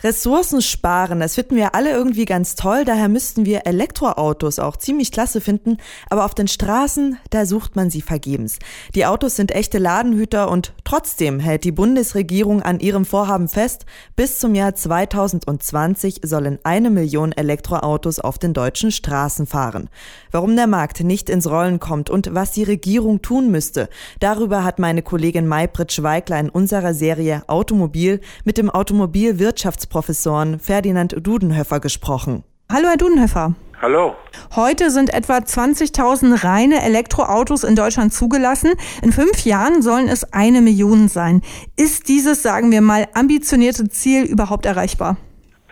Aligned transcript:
Ressourcen 0.00 0.62
sparen, 0.62 1.18
das 1.18 1.34
finden 1.34 1.56
wir 1.56 1.74
alle 1.74 1.90
irgendwie 1.90 2.24
ganz 2.24 2.54
toll, 2.54 2.84
daher 2.84 3.08
müssten 3.08 3.46
wir 3.46 3.66
Elektroautos 3.66 4.60
auch 4.60 4.76
ziemlich 4.76 5.10
klasse 5.10 5.40
finden, 5.40 5.78
aber 6.08 6.24
auf 6.24 6.36
den 6.36 6.46
Straßen, 6.46 7.18
da 7.30 7.44
sucht 7.44 7.74
man 7.74 7.90
sie 7.90 8.00
vergebens. 8.00 8.60
Die 8.94 9.06
Autos 9.06 9.34
sind 9.34 9.50
echte 9.50 9.78
Ladenhüter 9.78 10.52
und 10.52 10.72
trotzdem 10.84 11.40
hält 11.40 11.64
die 11.64 11.72
Bundesregierung 11.72 12.62
an 12.62 12.78
ihrem 12.78 13.04
Vorhaben 13.04 13.48
fest, 13.48 13.86
bis 14.14 14.38
zum 14.38 14.54
Jahr 14.54 14.76
2020 14.76 16.20
sollen 16.22 16.60
eine 16.62 16.90
Million 16.90 17.32
Elektroautos 17.32 18.20
auf 18.20 18.38
den 18.38 18.54
deutschen 18.54 18.92
Straßen 18.92 19.48
fahren. 19.48 19.90
Warum 20.30 20.54
der 20.54 20.68
Markt 20.68 21.00
nicht 21.00 21.28
ins 21.28 21.50
Rollen 21.50 21.80
kommt 21.80 22.08
und 22.08 22.32
was 22.32 22.52
die 22.52 22.62
Regierung 22.62 23.20
tun 23.20 23.50
müsste, 23.50 23.88
darüber 24.20 24.62
hat 24.62 24.78
meine 24.78 25.02
Kollegin 25.02 25.48
Maybrit 25.48 25.92
Schweigler 25.92 26.38
in 26.38 26.50
unserer 26.50 26.94
Serie 26.94 27.42
Automobil 27.48 28.20
mit 28.44 28.58
dem 28.58 28.70
Automobilwirtschafts 28.70 29.87
Wirtschaftsprofessoren 29.88 30.58
Ferdinand 30.60 31.14
Dudenhöfer 31.18 31.80
gesprochen. 31.80 32.44
Hallo, 32.70 32.88
Herr 32.88 32.96
Dudenhöfer. 32.96 33.54
Hallo. 33.80 34.16
Heute 34.54 34.90
sind 34.90 35.14
etwa 35.14 35.38
20.000 35.38 36.44
reine 36.44 36.82
Elektroautos 36.82 37.64
in 37.64 37.76
Deutschland 37.76 38.12
zugelassen. 38.12 38.72
In 39.02 39.12
fünf 39.12 39.44
Jahren 39.44 39.82
sollen 39.82 40.08
es 40.08 40.32
eine 40.32 40.60
Million 40.60 41.08
sein. 41.08 41.42
Ist 41.76 42.08
dieses, 42.08 42.42
sagen 42.42 42.70
wir 42.70 42.82
mal, 42.82 43.06
ambitionierte 43.14 43.88
Ziel 43.88 44.24
überhaupt 44.24 44.66
erreichbar? 44.66 45.16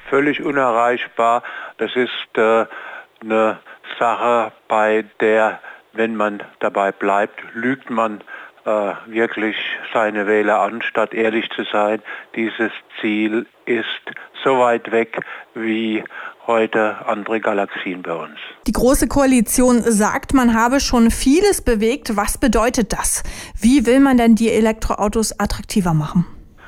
Völlig 0.09 0.43
unerreichbar. 0.43 1.43
Das 1.79 1.91
ist 1.95 2.39
äh, 2.39 2.67
eine 3.23 3.59
Sache, 3.99 4.53
bei 4.69 5.05
der, 5.21 5.61
wenn 5.93 6.15
man 6.17 6.43
dabei 6.61 6.93
bleibt, 6.93 7.43
lügt 7.55 7.91
man 7.91 8.23
äh, 8.67 8.95
wirklich 9.07 9.57
seine 9.95 10.27
Wähler 10.27 10.61
an, 10.61 10.83
statt 10.83 11.15
ehrlich 11.15 11.49
zu 11.51 11.65
sein. 11.73 12.03
Dieses 12.35 12.73
Ziel 13.01 13.47
ist 13.65 13.87
so 14.45 14.59
weit 14.59 14.91
weg 14.91 15.21
wie 15.55 16.03
heute 16.47 17.07
andere 17.07 17.41
Galaxien 17.41 18.03
bei 18.03 18.13
uns. 18.13 18.39
Die 18.67 18.73
Große 18.73 19.09
Koalition 19.09 19.83
sagt, 19.83 20.35
man 20.35 20.55
habe 20.55 20.81
schon 20.81 21.11
vieles 21.11 21.63
bewegt. 21.63 22.17
Was 22.17 22.39
bedeutet 22.39 22.93
das? 22.93 23.23
Wie 23.61 23.87
will 23.87 24.01
man 24.01 24.17
denn 24.17 24.35
die 24.35 24.51
Elektroautos 24.51 25.39
attraktiver 25.39 25.95
machen? 25.95 26.27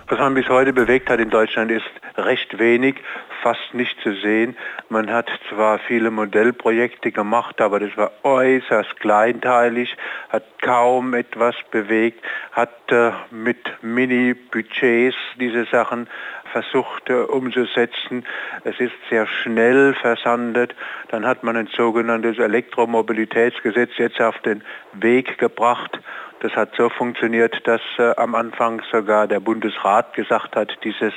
Was 0.08 0.18
man 0.18 0.34
bis 0.34 0.48
heute 0.48 0.72
bewegt 0.72 1.10
hat 1.10 1.20
in 1.20 1.30
Deutschland 1.30 1.70
ist 1.70 1.84
recht 2.16 2.58
wenig, 2.58 2.96
fast 3.42 3.74
nicht 3.74 4.00
zu 4.00 4.12
sehen. 4.14 4.56
Man 4.88 5.10
hat 5.12 5.28
zwar 5.48 5.78
viele 5.78 6.10
Modellprojekte 6.10 7.12
gemacht, 7.12 7.60
aber 7.60 7.80
das 7.80 7.96
war 7.96 8.12
äußerst 8.22 8.98
kleinteilig, 9.00 9.96
hat 10.28 10.44
kaum 10.60 11.14
etwas 11.14 11.54
bewegt, 11.70 12.24
hat 12.52 12.90
äh, 12.90 13.12
mit 13.30 13.58
Mini-Budgets 13.82 15.16
diese 15.38 15.64
Sachen 15.66 16.08
versucht 16.52 17.10
äh, 17.10 17.14
umzusetzen. 17.14 18.24
Es 18.64 18.80
ist 18.80 18.94
sehr 19.10 19.26
schnell 19.26 19.94
versandet. 19.94 20.74
Dann 21.08 21.26
hat 21.26 21.44
man 21.44 21.56
ein 21.56 21.68
sogenanntes 21.68 22.38
Elektromobilitätsgesetz 22.38 23.90
jetzt 23.98 24.20
auf 24.20 24.38
den 24.38 24.62
Weg 24.92 25.38
gebracht 25.38 26.00
das 26.40 26.52
hat 26.54 26.74
so 26.76 26.88
funktioniert, 26.88 27.66
dass 27.66 27.80
äh, 27.98 28.14
am 28.16 28.34
Anfang 28.34 28.80
sogar 28.92 29.26
der 29.26 29.40
Bundesrat 29.40 30.14
gesagt 30.14 30.54
hat, 30.54 30.78
dieses 30.84 31.12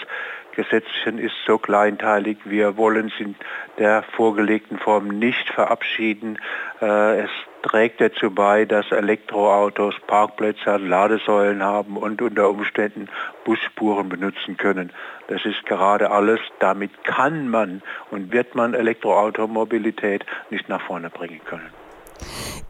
Gesetzchen 0.56 1.18
ist 1.18 1.36
so 1.46 1.58
kleinteilig, 1.58 2.38
wir 2.46 2.78
wollen 2.78 3.12
es 3.14 3.20
in 3.20 3.36
der 3.78 4.04
vorgelegten 4.04 4.78
Form 4.78 5.08
nicht 5.08 5.50
verabschieden. 5.50 6.38
Äh, 6.82 7.22
es 7.22 7.30
trägt 7.62 8.02
dazu 8.02 8.32
bei, 8.32 8.66
dass 8.66 8.92
Elektroautos 8.92 9.96
Parkplätze, 10.08 10.78
Ladesäulen 10.78 11.64
haben 11.64 11.98
und 11.98 12.22
unter 12.22 12.50
Umständen 12.50 13.08
Busspuren 13.46 14.10
benutzen 14.10 14.58
können. 14.58 14.92
Das 15.28 15.46
ist 15.46 15.66
gerade 15.66 16.12
alles. 16.12 16.40
Damit 16.60 17.04
kann 17.04 17.48
man 17.48 17.82
und 18.10 18.32
wird 18.32 18.56
man 18.56 18.74
Elektroautomobilität 18.74 20.26
nicht 20.50 20.68
nach 20.70 20.82
vorne 20.82 21.10
bringen 21.10 21.42
können. 21.46 21.81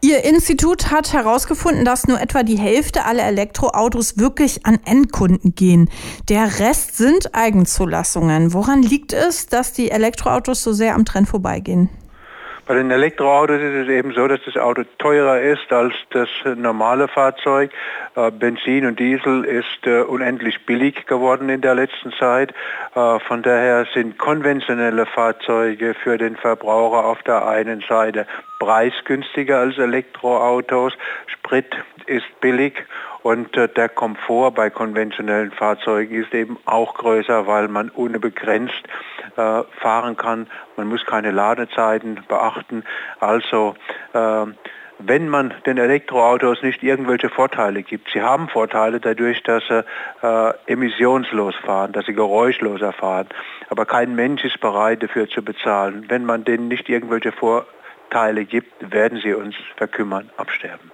Ihr 0.04 0.24
Institut 0.24 0.90
hat 0.90 1.12
herausgefunden, 1.12 1.84
dass 1.84 2.08
nur 2.08 2.20
etwa 2.20 2.42
die 2.42 2.58
Hälfte 2.58 3.04
aller 3.04 3.24
Elektroautos 3.24 4.18
wirklich 4.18 4.66
an 4.66 4.80
Endkunden 4.84 5.54
gehen. 5.54 5.88
Der 6.28 6.58
Rest 6.58 6.96
sind 6.96 7.36
Eigenzulassungen. 7.36 8.52
Woran 8.52 8.82
liegt 8.82 9.12
es, 9.12 9.46
dass 9.46 9.72
die 9.72 9.92
Elektroautos 9.92 10.60
so 10.60 10.72
sehr 10.72 10.96
am 10.96 11.04
Trend 11.04 11.28
vorbeigehen? 11.28 11.88
Bei 12.64 12.74
den 12.74 12.92
Elektroautos 12.92 13.60
ist 13.60 13.74
es 13.74 13.88
eben 13.88 14.14
so, 14.14 14.28
dass 14.28 14.38
das 14.46 14.56
Auto 14.56 14.84
teurer 14.98 15.40
ist 15.40 15.72
als 15.72 15.94
das 16.10 16.28
normale 16.56 17.08
Fahrzeug. 17.08 17.72
Äh, 18.14 18.30
Benzin 18.30 18.86
und 18.86 19.00
Diesel 19.00 19.44
ist 19.44 19.84
äh, 19.84 20.02
unendlich 20.02 20.64
billig 20.64 21.06
geworden 21.06 21.48
in 21.48 21.60
der 21.60 21.74
letzten 21.74 22.12
Zeit. 22.12 22.54
Äh, 22.94 23.18
von 23.18 23.42
daher 23.42 23.86
sind 23.92 24.16
konventionelle 24.16 25.06
Fahrzeuge 25.06 25.94
für 25.94 26.18
den 26.18 26.36
Verbraucher 26.36 27.04
auf 27.04 27.20
der 27.24 27.48
einen 27.48 27.82
Seite 27.88 28.28
preisgünstiger 28.60 29.58
als 29.58 29.76
Elektroautos. 29.76 30.92
Sprit 31.26 31.74
ist 32.06 32.40
billig 32.40 32.74
und 33.22 33.56
äh, 33.56 33.68
der 33.68 33.88
Komfort 33.88 34.52
bei 34.52 34.70
konventionellen 34.70 35.52
Fahrzeugen 35.52 36.22
ist 36.22 36.34
eben 36.34 36.58
auch 36.64 36.94
größer, 36.94 37.46
weil 37.46 37.68
man 37.68 37.88
unbegrenzt 37.90 38.82
äh, 39.36 39.62
fahren 39.80 40.16
kann. 40.16 40.48
Man 40.76 40.88
muss 40.88 41.04
keine 41.06 41.30
Ladezeiten 41.30 42.22
beachten. 42.28 42.84
Also 43.20 43.74
äh, 44.12 44.46
wenn 45.06 45.28
man 45.28 45.54
den 45.66 45.78
Elektroautos 45.78 46.62
nicht 46.62 46.82
irgendwelche 46.82 47.28
Vorteile 47.28 47.82
gibt. 47.82 48.10
Sie 48.12 48.22
haben 48.22 48.48
Vorteile 48.48 49.00
dadurch, 49.00 49.42
dass 49.42 49.62
sie 49.66 49.84
äh, 50.22 50.52
emissionslos 50.66 51.54
fahren, 51.56 51.92
dass 51.92 52.06
sie 52.06 52.14
geräuschloser 52.14 52.92
fahren. 52.92 53.28
Aber 53.68 53.84
kein 53.84 54.14
Mensch 54.14 54.44
ist 54.44 54.60
bereit 54.60 55.02
dafür 55.02 55.28
zu 55.28 55.42
bezahlen. 55.42 56.04
Wenn 56.08 56.24
man 56.24 56.44
denen 56.44 56.68
nicht 56.68 56.88
irgendwelche 56.88 57.32
Vorteile 57.32 58.44
gibt, 58.44 58.92
werden 58.92 59.18
sie 59.20 59.34
uns 59.34 59.56
verkümmern, 59.76 60.30
absterben. 60.36 60.92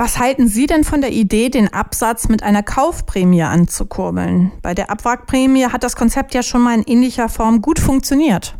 Was 0.00 0.18
halten 0.18 0.48
Sie 0.48 0.66
denn 0.66 0.82
von 0.82 1.02
der 1.02 1.10
Idee, 1.10 1.50
den 1.50 1.74
Absatz 1.74 2.30
mit 2.30 2.42
einer 2.42 2.62
Kaufprämie 2.62 3.42
anzukurbeln? 3.42 4.50
Bei 4.62 4.72
der 4.72 4.88
Abwrackprämie 4.88 5.66
hat 5.66 5.84
das 5.84 5.94
Konzept 5.94 6.32
ja 6.32 6.42
schon 6.42 6.62
mal 6.62 6.74
in 6.74 6.84
ähnlicher 6.86 7.28
Form 7.28 7.60
gut 7.60 7.78
funktioniert. 7.78 8.54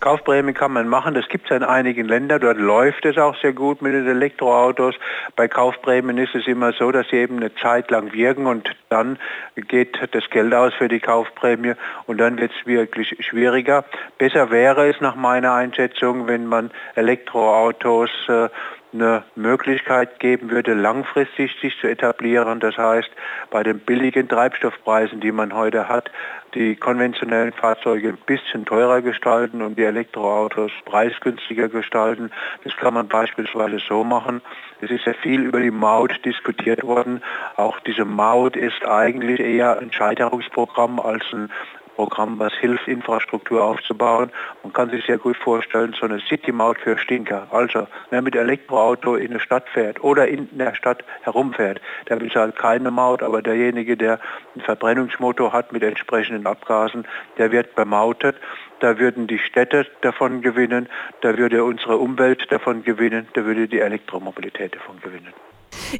Kaufprämie 0.00 0.54
kann 0.54 0.72
man 0.72 0.88
machen, 0.88 1.14
das 1.14 1.28
gibt 1.28 1.48
es 1.48 1.56
in 1.56 1.62
einigen 1.62 2.06
Ländern, 2.06 2.40
dort 2.40 2.58
läuft 2.58 3.06
es 3.06 3.16
auch 3.16 3.36
sehr 3.40 3.52
gut 3.52 3.80
mit 3.80 3.94
den 3.94 4.08
Elektroautos. 4.08 4.96
Bei 5.36 5.46
Kaufprämien 5.46 6.18
ist 6.18 6.34
es 6.34 6.48
immer 6.48 6.72
so, 6.72 6.90
dass 6.90 7.08
sie 7.10 7.16
eben 7.16 7.36
eine 7.36 7.54
Zeit 7.54 7.88
lang 7.92 8.12
wirken 8.12 8.46
und 8.46 8.68
dann 8.88 9.20
geht 9.54 9.96
das 10.10 10.28
Geld 10.30 10.52
aus 10.52 10.74
für 10.74 10.88
die 10.88 11.00
Kaufprämie 11.00 11.74
und 12.06 12.18
dann 12.18 12.38
wird 12.38 12.50
es 12.50 12.66
wirklich 12.66 13.16
schwieriger. 13.20 13.84
Besser 14.18 14.50
wäre 14.50 14.90
es 14.90 15.00
nach 15.00 15.14
meiner 15.14 15.54
Einschätzung, 15.54 16.26
wenn 16.26 16.46
man 16.46 16.72
Elektroautos 16.96 18.10
äh, 18.28 18.48
eine 18.96 19.24
Möglichkeit 19.34 20.18
geben 20.20 20.50
würde, 20.50 20.74
langfristig 20.74 21.54
sich 21.60 21.78
zu 21.80 21.86
etablieren. 21.86 22.60
Das 22.60 22.76
heißt, 22.76 23.10
bei 23.50 23.62
den 23.62 23.78
billigen 23.78 24.28
Treibstoffpreisen, 24.28 25.20
die 25.20 25.32
man 25.32 25.54
heute 25.54 25.88
hat, 25.88 26.10
die 26.54 26.74
konventionellen 26.74 27.52
Fahrzeuge 27.52 28.08
ein 28.08 28.18
bisschen 28.26 28.64
teurer 28.64 29.02
gestalten 29.02 29.62
und 29.62 29.78
die 29.78 29.84
Elektroautos 29.84 30.72
preisgünstiger 30.84 31.68
gestalten. 31.68 32.30
Das 32.64 32.76
kann 32.76 32.94
man 32.94 33.08
beispielsweise 33.08 33.78
so 33.78 34.04
machen. 34.04 34.40
Es 34.80 34.90
ist 34.90 35.04
ja 35.04 35.12
viel 35.12 35.42
über 35.42 35.60
die 35.60 35.70
Maut 35.70 36.18
diskutiert 36.24 36.82
worden. 36.82 37.22
Auch 37.56 37.78
diese 37.80 38.04
Maut 38.04 38.56
ist 38.56 38.86
eigentlich 38.86 39.40
eher 39.40 39.78
ein 39.78 39.92
Scheiterungsprogramm 39.92 40.98
als 40.98 41.24
ein 41.32 41.50
Programm, 41.96 42.38
was 42.38 42.52
hilft, 42.52 42.86
Infrastruktur 42.86 43.64
aufzubauen. 43.64 44.30
Man 44.62 44.72
kann 44.72 44.90
sich 44.90 45.04
sehr 45.06 45.18
gut 45.18 45.36
vorstellen, 45.36 45.94
so 45.98 46.06
eine 46.06 46.20
City-Maut 46.20 46.78
für 46.78 46.98
Stinker. 46.98 47.48
Also, 47.50 47.88
wer 48.10 48.22
mit 48.22 48.36
Elektroauto 48.36 49.16
in 49.16 49.30
eine 49.30 49.40
Stadt 49.40 49.68
fährt 49.70 50.04
oder 50.04 50.28
in 50.28 50.48
der 50.58 50.74
Stadt 50.74 51.04
herumfährt, 51.22 51.80
der 52.08 52.16
bezahlt 52.16 52.56
keine 52.56 52.90
Maut, 52.90 53.22
aber 53.22 53.42
derjenige, 53.42 53.96
der 53.96 54.20
einen 54.54 54.64
Verbrennungsmotor 54.64 55.52
hat 55.52 55.72
mit 55.72 55.82
entsprechenden 55.82 56.46
Abgasen, 56.46 57.06
der 57.38 57.50
wird 57.50 57.74
bemautet. 57.74 58.36
Da 58.80 58.98
würden 58.98 59.26
die 59.26 59.38
Städte 59.38 59.86
davon 60.02 60.42
gewinnen, 60.42 60.88
da 61.22 61.38
würde 61.38 61.64
unsere 61.64 61.96
Umwelt 61.96 62.52
davon 62.52 62.84
gewinnen, 62.84 63.26
da 63.32 63.44
würde 63.46 63.68
die 63.68 63.80
Elektromobilität 63.80 64.76
davon 64.76 65.00
gewinnen. 65.00 65.32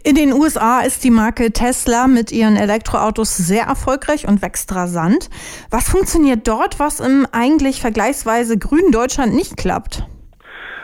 In 0.02 0.14
den 0.14 0.32
USA 0.32 0.80
ist 0.80 1.04
die 1.04 1.10
Marke 1.10 1.52
Tesla 1.52 2.06
mit 2.06 2.32
ihren 2.32 2.56
Elektroautos 2.56 3.36
sehr 3.36 3.64
erfolgreich 3.64 4.26
und 4.26 4.42
wächst 4.42 4.74
rasant. 4.74 5.30
Was 5.70 5.88
funktioniert 5.88 6.46
dort, 6.48 6.78
was 6.78 7.00
im 7.00 7.26
eigentlich 7.32 7.80
vergleichsweise 7.80 8.58
grünen 8.58 8.92
Deutschland 8.92 9.34
nicht 9.34 9.56
klappt? 9.56 10.06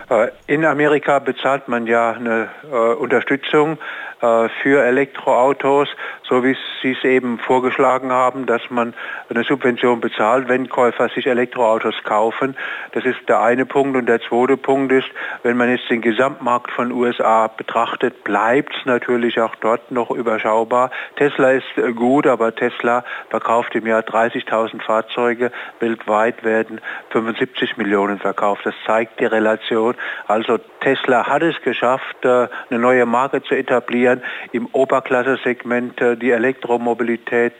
Äh, 0.08 0.28
in 0.46 0.64
Amerika 0.64 1.18
bezahlt 1.18 1.68
man 1.68 1.86
ja 1.86 2.12
eine 2.12 2.50
äh, 2.70 2.94
Unterstützung 2.94 3.78
für 4.22 4.84
Elektroautos. 4.84 5.88
so 6.28 6.44
wie 6.44 6.56
Sie 6.80 6.92
es 6.92 7.04
eben 7.04 7.38
vorgeschlagen 7.38 8.12
haben, 8.12 8.46
dass 8.46 8.62
man 8.70 8.94
eine 9.28 9.42
Subvention 9.42 10.00
bezahlt, 10.00 10.48
wenn 10.48 10.68
Käufer 10.68 11.08
sich 11.08 11.26
Elektroautos 11.26 11.94
kaufen. 12.04 12.56
Das 12.92 13.04
ist 13.04 13.18
der 13.28 13.40
eine 13.40 13.66
Punkt. 13.66 13.96
Und 13.96 14.06
der 14.06 14.20
zweite 14.20 14.56
Punkt 14.56 14.92
ist, 14.92 15.08
wenn 15.42 15.56
man 15.56 15.70
jetzt 15.70 15.90
den 15.90 16.00
Gesamtmarkt 16.00 16.70
von 16.70 16.92
USA 16.92 17.48
betrachtet, 17.48 18.22
bleibt 18.24 18.74
es 18.74 18.86
natürlich 18.86 19.40
auch 19.40 19.56
dort 19.56 19.90
noch 19.90 20.10
überschaubar. 20.10 20.90
Tesla 21.16 21.52
ist 21.52 21.66
äh, 21.76 21.92
gut, 21.92 22.26
aber 22.26 22.54
Tesla 22.54 23.04
verkauft 23.30 23.74
im 23.74 23.86
Jahr 23.86 24.02
30.000 24.02 24.82
Fahrzeuge. 24.82 25.50
Weltweit 25.80 26.44
werden 26.44 26.80
75 27.10 27.76
Millionen 27.76 28.18
verkauft. 28.18 28.64
Das 28.64 28.74
zeigt 28.86 29.20
die 29.20 29.26
Relation. 29.26 29.94
Also 30.28 30.58
Tesla 30.80 31.26
hat 31.26 31.42
es 31.42 31.60
geschafft, 31.62 32.24
äh, 32.24 32.48
eine 32.70 32.78
neue 32.78 33.06
Marke 33.06 33.42
zu 33.42 33.54
etablieren 33.54 34.11
im 34.52 34.66
Oberklasse-Segment, 34.72 36.00
äh, 36.00 36.16
die 36.16 36.30
Elektromobilität 36.30 37.54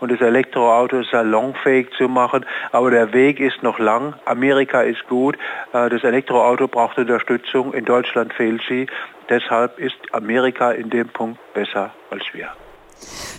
und 0.00 0.10
das 0.10 0.20
Elektroauto 0.20 1.02
salonfähig 1.02 1.88
zu 1.96 2.08
machen. 2.08 2.44
Aber 2.72 2.90
der 2.90 3.12
Weg 3.12 3.40
ist 3.40 3.62
noch 3.62 3.78
lang. 3.78 4.14
Amerika 4.24 4.82
ist 4.82 5.06
gut. 5.08 5.36
Das 5.72 6.02
Elektroauto 6.02 6.68
braucht 6.68 6.98
Unterstützung. 6.98 7.74
In 7.74 7.84
Deutschland 7.84 8.32
fehlt 8.32 8.62
sie. 8.68 8.86
Deshalb 9.28 9.78
ist 9.78 9.96
Amerika 10.12 10.72
in 10.72 10.90
dem 10.90 11.08
Punkt 11.08 11.38
besser 11.54 11.92
als 12.10 12.22
wir. 12.32 12.48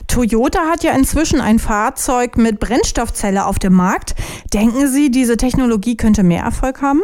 Toyota 0.08 0.70
hat 0.70 0.84
ja 0.84 0.94
inzwischen 0.94 1.42
ein 1.42 1.60
Fahrzeug 1.60 2.38
mit 2.38 2.60
Brennstoffzelle 2.60 3.46
auf 3.46 3.60
dem 3.60 3.74
Markt. 3.74 4.16
Denken 4.54 4.88
Sie, 4.88 5.12
diese 5.12 5.38
Technologie 5.38 5.98
könnte 5.98 6.24
mehr 6.24 6.44
Erfolg 6.44 6.82
haben? 6.82 7.02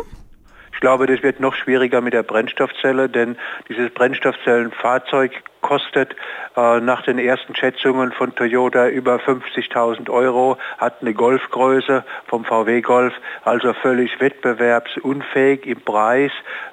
Ich 0.83 0.85
glaube, 0.85 1.07
das 1.07 1.23
wird 1.23 1.39
noch 1.39 1.55
schwieriger 1.55 2.01
mit 2.01 2.11
der 2.11 2.23
Brennstoffzelle, 2.23 3.07
denn 3.07 3.37
dieses 3.69 3.89
Brennstoffzellenfahrzeug 3.91 5.31
kostet 5.63 6.15
äh, 6.55 6.79
nach 6.79 7.01
den 7.01 7.17
ersten 7.17 7.55
Schätzungen 7.55 8.11
von 8.11 8.35
Toyota 8.35 8.87
über 8.87 9.15
50.000 9.15 10.11
Euro, 10.11 10.57
hat 10.77 11.01
eine 11.01 11.15
Golfgröße 11.15 12.03
vom 12.27 12.45
VW 12.45 12.81
Golf, 12.81 13.13
also 13.43 13.73
völlig 13.73 14.19
wettbewerbsunfähig 14.19 15.65
im 15.65 15.81
Preis. 15.81 16.31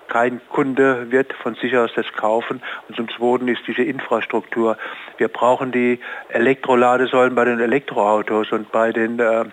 Kein 0.08 0.40
Kunde 0.50 1.10
wird 1.10 1.32
von 1.32 1.54
sich 1.54 1.74
aus 1.78 1.92
das 1.94 2.12
kaufen. 2.12 2.60
Und 2.88 2.96
zum 2.96 3.08
Zweiten 3.08 3.48
ist 3.48 3.62
diese 3.66 3.82
Infrastruktur. 3.82 4.76
Wir 5.16 5.28
brauchen 5.28 5.72
die 5.72 6.00
Elektroladesäulen 6.28 7.34
bei 7.34 7.44
den 7.44 7.60
Elektroautos 7.60 8.50
und 8.52 8.72
bei 8.72 8.92
den 8.92 9.20
äh, 9.20 9.44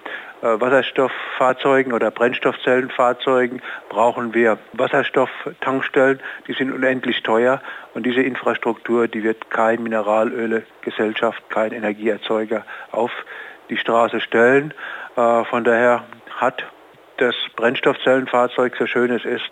äh, 0.41 0.61
Wasserstofffahrzeugen 0.61 1.93
oder 1.93 2.11
Brennstoffzellenfahrzeugen 2.11 3.61
brauchen 3.89 4.35
wir 4.35 4.59
Wasserstofftankstellen, 4.73 6.19
die 6.47 6.53
sind 6.53 6.71
unendlich 6.71 7.23
teuer 7.23 7.61
und 7.97 8.05
diese 8.05 8.21
Infrastruktur, 8.21 9.07
die 9.07 9.23
wird 9.23 9.49
kein 9.49 9.81
Mineralölgesellschaft, 9.81 11.49
kein 11.49 11.71
Energieerzeuger 11.71 12.63
auf 12.91 13.09
die 13.71 13.77
Straße 13.77 14.21
stellen. 14.21 14.71
Äh, 15.15 15.43
von 15.45 15.63
daher 15.63 16.03
hat 16.29 16.63
das 17.17 17.33
Brennstoffzellenfahrzeug, 17.55 18.75
so 18.77 18.85
schön 18.85 19.09
es 19.09 19.25
ist, 19.25 19.49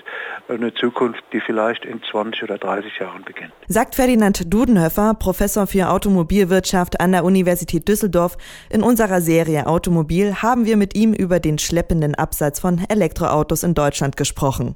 eine 0.48 0.72
Zukunft, 0.76 1.24
die 1.34 1.42
vielleicht 1.42 1.86
in 1.86 2.04
20 2.04 2.44
oder 2.44 2.60
30 2.60 3.00
Jahren 3.00 3.24
beginnt. 3.24 3.52
Sagt 3.68 3.96
Ferdinand 3.96 4.54
Dudenhöfer, 4.54 5.16
Professor 5.16 5.66
für 5.66 5.90
Automobilwirtschaft 5.90 7.02
an 7.02 7.14
der 7.14 7.24
Universität 7.24 7.88
Düsseldorf. 7.88 8.38
In 8.70 8.84
unserer 8.84 9.22
Serie 9.22 9.66
Automobil 9.66 10.44
haben 10.44 10.66
wir 10.66 10.78
mit 10.78 10.96
ihm 10.96 11.14
über 11.14 11.40
den 11.40 11.58
schleppenden 11.58 12.14
Absatz 12.14 12.60
von 12.60 12.86
Elektroautos 12.90 13.64
in 13.64 13.74
Deutschland 13.74 14.18
gesprochen. 14.18 14.76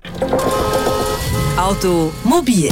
Automobil 1.56 2.72